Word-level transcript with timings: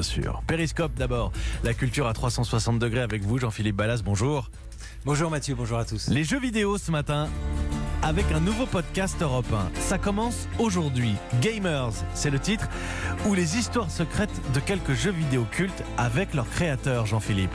bien 0.00 0.02
sûr. 0.02 0.42
Périscope 0.46 0.94
d'abord, 0.94 1.30
la 1.62 1.74
culture 1.74 2.06
à 2.06 2.14
360 2.14 2.78
degrés 2.78 3.02
avec 3.02 3.22
vous, 3.22 3.38
Jean-Philippe 3.38 3.76
Ballas, 3.76 4.00
bonjour. 4.02 4.50
Bonjour 5.04 5.30
Mathieu, 5.30 5.54
bonjour 5.54 5.78
à 5.78 5.84
tous. 5.84 6.08
Les 6.08 6.24
jeux 6.24 6.40
vidéo 6.40 6.78
ce 6.78 6.90
matin 6.90 7.28
avec 8.02 8.24
un 8.32 8.40
nouveau 8.40 8.64
podcast 8.64 9.20
européen. 9.20 9.70
Ça 9.74 9.98
commence 9.98 10.48
aujourd'hui. 10.58 11.16
Gamers, 11.42 11.92
c'est 12.14 12.30
le 12.30 12.38
titre, 12.38 12.66
ou 13.26 13.34
les 13.34 13.58
histoires 13.58 13.90
secrètes 13.90 14.30
de 14.54 14.60
quelques 14.60 14.94
jeux 14.94 15.12
vidéo 15.12 15.44
cultes 15.50 15.84
avec 15.98 16.32
leurs 16.32 16.48
créateurs, 16.48 17.04
Jean-Philippe. 17.04 17.52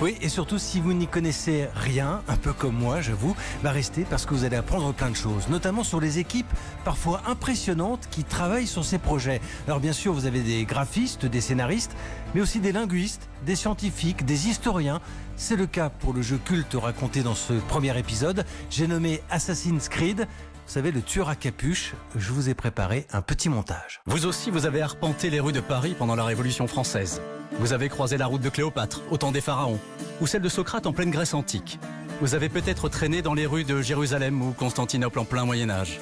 Oui, 0.00 0.16
et 0.20 0.28
surtout 0.28 0.58
si 0.58 0.80
vous 0.80 0.92
n'y 0.92 1.06
connaissez 1.06 1.68
rien, 1.74 2.22
un 2.28 2.36
peu 2.36 2.52
comme 2.52 2.74
moi, 2.74 3.00
j'avoue, 3.00 3.36
bah 3.62 3.70
restez 3.70 4.04
parce 4.08 4.26
que 4.26 4.34
vous 4.34 4.44
allez 4.44 4.56
apprendre 4.56 4.92
plein 4.92 5.10
de 5.10 5.16
choses, 5.16 5.48
notamment 5.48 5.84
sur 5.84 6.00
les 6.00 6.18
équipes 6.18 6.50
parfois 6.84 7.22
impressionnantes 7.26 8.08
qui 8.10 8.24
travaillent 8.24 8.66
sur 8.66 8.84
ces 8.84 8.98
projets. 8.98 9.40
Alors 9.66 9.80
bien 9.80 9.92
sûr, 9.92 10.12
vous 10.12 10.26
avez 10.26 10.40
des 10.40 10.64
graphistes, 10.64 11.26
des 11.26 11.40
scénaristes, 11.40 11.96
mais 12.34 12.40
aussi 12.40 12.60
des 12.60 12.72
linguistes, 12.72 13.28
des 13.44 13.56
scientifiques, 13.56 14.24
des 14.24 14.48
historiens. 14.48 15.00
C'est 15.36 15.56
le 15.56 15.66
cas 15.66 15.90
pour 15.90 16.12
le 16.12 16.22
jeu 16.22 16.38
culte 16.44 16.74
raconté 16.74 17.22
dans 17.22 17.34
ce 17.34 17.54
premier 17.54 17.98
épisode. 17.98 18.44
J'ai 18.68 18.86
nommé 18.86 19.22
Assassin's 19.30 19.88
Creed. 19.88 20.26
Vous 20.66 20.74
savez, 20.74 20.92
le 20.92 21.02
tueur 21.02 21.28
à 21.28 21.34
capuche, 21.34 21.94
je 22.14 22.32
vous 22.32 22.48
ai 22.48 22.54
préparé 22.54 23.06
un 23.12 23.22
petit 23.22 23.48
montage. 23.48 24.02
Vous 24.06 24.26
aussi, 24.26 24.50
vous 24.50 24.66
avez 24.66 24.82
arpenté 24.82 25.28
les 25.28 25.40
rues 25.40 25.52
de 25.52 25.60
Paris 25.60 25.96
pendant 25.98 26.14
la 26.14 26.24
Révolution 26.24 26.68
française. 26.68 27.20
Vous 27.58 27.72
avez 27.72 27.88
croisé 27.88 28.16
la 28.16 28.26
route 28.26 28.40
de 28.40 28.48
Cléopâtre, 28.48 29.02
au 29.10 29.16
temps 29.16 29.32
des 29.32 29.40
pharaons, 29.40 29.80
ou 30.20 30.26
celle 30.26 30.42
de 30.42 30.48
Socrate 30.48 30.86
en 30.86 30.92
pleine 30.92 31.10
Grèce 31.10 31.34
antique. 31.34 31.78
Vous 32.20 32.34
avez 32.34 32.48
peut-être 32.48 32.88
traîné 32.88 33.22
dans 33.22 33.34
les 33.34 33.46
rues 33.46 33.64
de 33.64 33.82
Jérusalem 33.82 34.40
ou 34.42 34.52
Constantinople 34.52 35.18
en 35.18 35.24
plein 35.24 35.44
Moyen 35.44 35.70
Âge. 35.70 36.00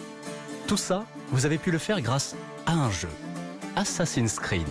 Tout 0.67 0.77
ça, 0.77 1.05
vous 1.31 1.47
avez 1.47 1.59
pu 1.59 1.71
le 1.71 1.79
faire 1.79 2.01
grâce 2.01 2.37
à 2.67 2.73
un 2.73 2.91
jeu, 2.91 3.09
Assassin's 3.77 4.39
Creed. 4.39 4.67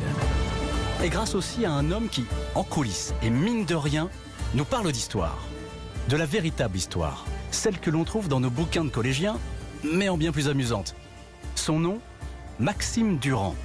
Et 1.03 1.09
grâce 1.09 1.36
aussi 1.36 1.66
à 1.66 1.72
un 1.72 1.91
homme 1.91 2.09
qui, 2.09 2.26
en 2.55 2.63
coulisses 2.63 3.14
et 3.22 3.30
mine 3.30 3.66
de 3.66 3.75
rien, 3.75 4.09
nous 4.53 4.66
parle 4.66 4.91
d'histoire. 4.91 5.38
De 6.09 6.17
la 6.17 6.25
véritable 6.25 6.78
histoire, 6.78 7.25
celle 7.52 7.80
que 7.80 7.89
l'on 7.89 8.03
trouve 8.03 8.28
dans 8.28 8.39
nos 8.39 8.50
bouquins 8.50 8.86
de 8.86 8.89
collégiens 8.89 9.38
mais 9.84 10.09
en 10.09 10.17
bien 10.17 10.31
plus 10.31 10.47
amusante. 10.47 10.95
Son 11.56 11.80
nom, 11.80 12.00
Maxime 12.59 13.17
Durand. 13.17 13.56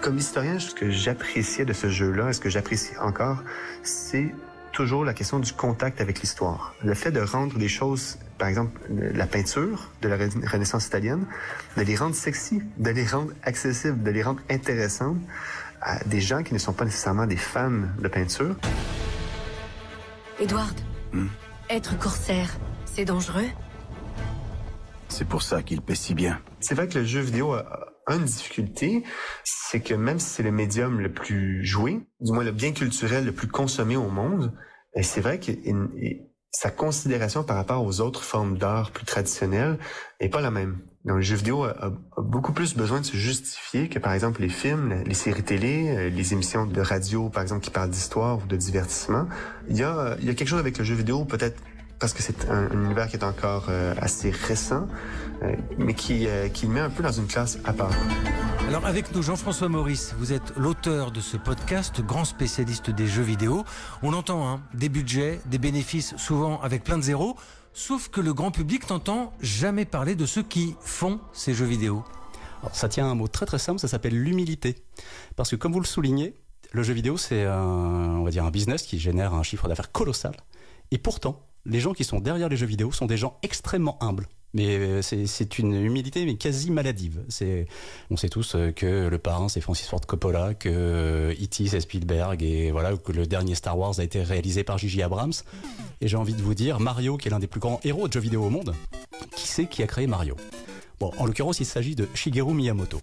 Comme 0.00 0.16
historien, 0.16 0.58
ce 0.58 0.74
que 0.74 0.90
j'appréciais 0.90 1.66
de 1.66 1.74
ce 1.74 1.90
jeu-là, 1.90 2.30
et 2.30 2.32
ce 2.32 2.40
que 2.40 2.48
j'apprécie 2.48 2.96
encore, 2.98 3.42
c'est 3.82 4.34
toujours 4.72 5.04
la 5.04 5.12
question 5.12 5.38
du 5.38 5.52
contact 5.52 6.00
avec 6.00 6.20
l'histoire. 6.20 6.74
Le 6.82 6.94
fait 6.94 7.10
de 7.10 7.20
rendre 7.20 7.58
des 7.58 7.68
choses, 7.68 8.18
par 8.38 8.48
exemple 8.48 8.80
la 8.88 9.26
peinture 9.26 9.90
de 10.00 10.08
la 10.08 10.16
Renaissance 10.16 10.86
italienne, 10.86 11.26
de 11.76 11.82
les 11.82 11.96
rendre 11.96 12.14
sexy, 12.14 12.62
de 12.78 12.90
les 12.90 13.04
rendre 13.04 13.32
accessibles, 13.42 14.02
de 14.02 14.10
les 14.10 14.22
rendre 14.22 14.40
intéressantes 14.48 15.18
à 15.82 16.02
des 16.04 16.20
gens 16.20 16.42
qui 16.42 16.54
ne 16.54 16.58
sont 16.58 16.72
pas 16.72 16.86
nécessairement 16.86 17.26
des 17.26 17.36
fans 17.36 17.82
de 17.98 18.08
peinture. 18.08 18.56
Edward, 20.40 20.80
hmm? 21.12 21.26
être 21.68 21.98
corsaire, 21.98 22.56
c'est 22.86 23.04
dangereux? 23.04 23.48
C'est 25.08 25.28
pour 25.28 25.42
ça 25.42 25.62
qu'il 25.62 25.82
paie 25.82 25.94
si 25.94 26.14
bien. 26.14 26.40
C'est 26.60 26.74
vrai 26.74 26.88
que 26.88 26.98
le 26.98 27.04
jeu 27.04 27.20
vidéo 27.20 27.52
a 27.52 27.89
une 28.16 28.24
difficulté, 28.24 29.04
c'est 29.44 29.80
que 29.80 29.94
même 29.94 30.18
si 30.18 30.28
c'est 30.28 30.42
le 30.42 30.52
médium 30.52 31.00
le 31.00 31.12
plus 31.12 31.64
joué, 31.64 32.00
du 32.20 32.32
moins 32.32 32.44
le 32.44 32.52
bien 32.52 32.72
culturel 32.72 33.24
le 33.24 33.32
plus 33.32 33.48
consommé 33.48 33.96
au 33.96 34.08
monde, 34.08 34.52
ben, 34.94 35.02
c'est 35.02 35.20
vrai 35.20 35.38
que 35.38 35.52
sa 36.52 36.70
considération 36.70 37.44
par 37.44 37.56
rapport 37.56 37.84
aux 37.84 38.00
autres 38.00 38.24
formes 38.24 38.58
d'art 38.58 38.90
plus 38.90 39.04
traditionnelles 39.04 39.78
n'est 40.20 40.28
pas 40.28 40.40
la 40.40 40.50
même. 40.50 40.80
Donc, 41.04 41.16
le 41.16 41.22
jeu 41.22 41.36
vidéo 41.36 41.64
a, 41.64 41.92
beaucoup 42.18 42.52
plus 42.52 42.76
besoin 42.76 43.00
de 43.00 43.06
se 43.06 43.16
justifier 43.16 43.88
que, 43.88 43.98
par 43.98 44.12
exemple, 44.12 44.42
les 44.42 44.48
films, 44.48 45.02
les 45.06 45.14
séries 45.14 45.42
télé, 45.42 45.88
euh, 45.88 46.08
les 46.10 46.32
émissions 46.34 46.66
de 46.66 46.80
radio, 46.80 47.30
par 47.30 47.42
exemple, 47.42 47.64
qui 47.64 47.70
parlent 47.70 47.88
d'histoire 47.88 48.38
ou 48.38 48.46
de 48.46 48.56
divertissement. 48.56 49.26
Il 49.68 49.78
y 49.78 49.82
a, 49.82 50.16
il 50.20 50.26
y 50.26 50.30
a 50.30 50.34
quelque 50.34 50.48
chose 50.48 50.58
avec 50.58 50.76
le 50.76 50.84
jeu 50.84 50.94
vidéo, 50.94 51.24
peut-être 51.24 51.62
parce 52.00 52.14
que 52.14 52.22
c'est 52.22 52.48
un, 52.50 52.68
univers 52.70 53.08
qui 53.08 53.16
est 53.16 53.24
encore 53.24 53.66
euh, 53.68 53.94
assez 53.98 54.30
récent, 54.30 54.88
euh, 55.42 55.54
mais 55.78 55.94
qui, 55.94 56.26
euh, 56.26 56.48
qui 56.48 56.66
le 56.66 56.72
met 56.72 56.80
un 56.80 56.90
peu 56.90 57.02
dans 57.02 57.12
une 57.12 57.26
classe 57.26 57.58
à 57.64 57.74
part. 57.74 57.92
Alors 58.68 58.86
avec 58.86 59.14
nous, 59.14 59.22
Jean-François 59.22 59.68
Maurice, 59.68 60.14
vous 60.18 60.32
êtes 60.32 60.56
l'auteur 60.56 61.10
de 61.10 61.20
ce 61.20 61.36
podcast, 61.36 62.00
grand 62.00 62.24
spécialiste 62.24 62.90
des 62.90 63.06
jeux 63.06 63.22
vidéo. 63.22 63.64
On 64.02 64.14
entend 64.14 64.48
hein, 64.48 64.62
des 64.72 64.88
budgets, 64.88 65.40
des 65.46 65.58
bénéfices, 65.58 66.16
souvent 66.16 66.60
avec 66.62 66.84
plein 66.84 66.96
de 66.96 67.02
zéros, 67.02 67.36
sauf 67.74 68.08
que 68.08 68.20
le 68.20 68.32
grand 68.32 68.50
public 68.50 68.88
n'entend 68.88 69.32
jamais 69.40 69.84
parler 69.84 70.14
de 70.14 70.24
ceux 70.24 70.42
qui 70.42 70.76
font 70.80 71.20
ces 71.32 71.52
jeux 71.52 71.66
vidéo. 71.66 72.02
Alors, 72.62 72.74
ça 72.74 72.88
tient 72.88 73.06
à 73.06 73.10
un 73.10 73.14
mot 73.14 73.28
très 73.28 73.46
très 73.46 73.58
simple, 73.58 73.78
ça 73.78 73.88
s'appelle 73.88 74.14
l'humilité. 74.18 74.76
Parce 75.36 75.50
que 75.50 75.56
comme 75.56 75.72
vous 75.72 75.80
le 75.80 75.86
soulignez, 75.86 76.34
le 76.72 76.82
jeu 76.82 76.94
vidéo, 76.94 77.16
c'est 77.16 77.44
un, 77.44 77.60
on 77.60 78.24
va 78.24 78.30
dire 78.30 78.44
un 78.44 78.50
business 78.50 78.82
qui 78.82 78.98
génère 78.98 79.34
un 79.34 79.42
chiffre 79.42 79.68
d'affaires 79.68 79.92
colossal. 79.92 80.34
Et 80.92 80.98
pourtant, 80.98 81.42
les 81.66 81.80
gens 81.80 81.92
qui 81.92 82.04
sont 82.04 82.20
derrière 82.20 82.48
les 82.48 82.56
jeux 82.56 82.66
vidéo 82.66 82.92
sont 82.92 83.06
des 83.06 83.16
gens 83.16 83.38
extrêmement 83.42 83.98
humbles. 84.02 84.28
Mais 84.52 84.76
euh, 84.76 85.02
c'est 85.02 85.58
une 85.58 85.74
humilité 85.74 86.24
mais 86.24 86.34
quasi 86.34 86.70
maladive. 86.70 87.20
on 88.10 88.16
sait 88.16 88.28
tous 88.28 88.56
euh, 88.56 88.72
que 88.72 89.08
le 89.08 89.18
parrain 89.18 89.48
c'est 89.48 89.60
Francis 89.60 89.86
Ford 89.86 90.00
Coppola, 90.00 90.54
que 90.54 91.32
E.T. 91.32 91.68
c'est 91.68 91.80
Spielberg 91.80 92.42
et 92.42 92.72
voilà 92.72 92.96
que 92.96 93.12
le 93.12 93.26
dernier 93.26 93.54
Star 93.54 93.78
Wars 93.78 93.94
a 93.98 94.02
été 94.02 94.22
réalisé 94.22 94.64
par 94.64 94.76
J.J. 94.78 95.02
Abrams. 95.02 95.32
Et 96.00 96.08
j'ai 96.08 96.16
envie 96.16 96.34
de 96.34 96.42
vous 96.42 96.54
dire 96.54 96.80
Mario 96.80 97.16
qui 97.16 97.28
est 97.28 97.30
l'un 97.30 97.38
des 97.38 97.46
plus 97.46 97.60
grands 97.60 97.80
héros 97.84 98.08
de 98.08 98.12
jeux 98.12 98.20
vidéo 98.20 98.42
au 98.42 98.50
monde. 98.50 98.74
Qui 99.36 99.46
c'est 99.46 99.66
qui 99.66 99.82
a 99.84 99.86
créé 99.86 100.08
Mario? 100.08 100.36
Bon, 100.98 101.12
en 101.16 101.24
l'occurrence, 101.24 101.60
il 101.60 101.66
s'agit 101.66 101.94
de 101.94 102.08
Shigeru 102.14 102.52
Miyamoto. 102.52 103.00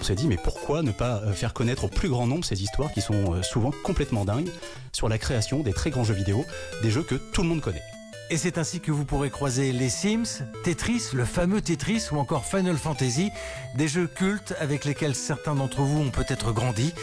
On 0.00 0.02
s'est 0.02 0.14
dit, 0.14 0.26
mais 0.26 0.38
pourquoi 0.42 0.82
ne 0.82 0.92
pas 0.92 1.16
euh, 1.22 1.32
faire 1.32 1.52
connaître 1.52 1.84
au 1.84 1.88
plus 1.88 2.08
grand 2.08 2.26
nombre 2.26 2.44
ces 2.44 2.62
histoires 2.62 2.92
qui 2.92 3.02
sont 3.02 3.42
souvent 3.42 3.72
complètement 3.82 4.24
dingues 4.24 4.50
sur 4.92 5.08
la 5.08 5.18
création 5.18 5.60
des 5.60 5.72
très 5.72 5.90
grands 5.90 6.04
jeux 6.04 6.14
vidéo, 6.14 6.44
des 6.82 6.90
jeux 6.90 7.02
que 7.02 7.16
tout 7.16 7.42
le 7.42 7.48
monde 7.48 7.60
connaît? 7.60 7.82
Et 8.30 8.36
c'est 8.36 8.58
ainsi 8.58 8.80
que 8.80 8.90
vous 8.90 9.04
pourrez 9.04 9.30
croiser 9.30 9.72
les 9.72 9.88
Sims, 9.88 10.44
Tetris, 10.64 11.10
le 11.12 11.24
fameux 11.24 11.60
Tetris 11.60 12.08
ou 12.10 12.16
encore 12.16 12.46
Final 12.46 12.76
Fantasy, 12.76 13.30
des 13.76 13.86
jeux 13.86 14.06
cultes 14.06 14.54
avec 14.60 14.84
lesquels 14.84 15.14
certains 15.14 15.54
d'entre 15.54 15.82
vous 15.82 16.00
ont 16.00 16.10
peut-être 16.10 16.52
grandi. 16.52 16.94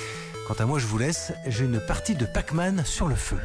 Quant 0.47 0.55
à 0.55 0.65
moi, 0.65 0.79
je 0.79 0.87
vous 0.87 0.97
laisse, 0.97 1.31
j'ai 1.47 1.65
une 1.65 1.79
partie 1.79 2.15
de 2.15 2.25
Pac-Man 2.25 2.83
sur 2.85 3.07
le 3.07 3.15
feu. 3.15 3.37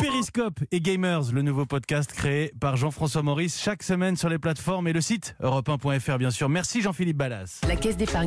Periscope 0.00 0.60
et 0.72 0.80
Gamers, 0.80 1.32
le 1.32 1.42
nouveau 1.42 1.66
podcast 1.66 2.10
créé 2.12 2.52
par 2.58 2.76
Jean-François 2.76 3.22
Maurice 3.22 3.60
chaque 3.60 3.82
semaine 3.82 4.16
sur 4.16 4.30
les 4.30 4.38
plateformes 4.38 4.88
et 4.88 4.92
le 4.92 5.02
site 5.02 5.36
europe1.fr 5.42 6.18
bien 6.18 6.30
sûr. 6.30 6.48
Merci 6.48 6.80
Jean-Philippe 6.80 7.18
Ballas. 7.18 7.60
La 7.68 7.76
caisse 7.76 7.96
d'épargne 7.98 8.06